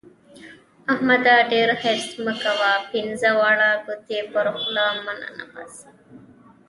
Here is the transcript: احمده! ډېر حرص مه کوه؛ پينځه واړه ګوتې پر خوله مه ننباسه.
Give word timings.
احمده! 0.93 1.35
ډېر 1.51 1.69
حرص 1.81 2.09
مه 2.23 2.33
کوه؛ 2.41 2.71
پينځه 2.91 3.29
واړه 3.39 3.71
ګوتې 3.85 4.19
پر 4.31 4.45
خوله 4.57 4.85
مه 5.03 5.13
ننباسه. 5.21 5.89